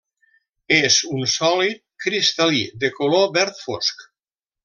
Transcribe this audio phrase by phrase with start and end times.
[0.77, 4.05] És un sòlid cristal·lí de color verd fosc.